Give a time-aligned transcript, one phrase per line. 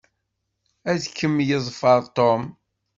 [0.91, 2.43] Ad kem-yeḍfer Tom.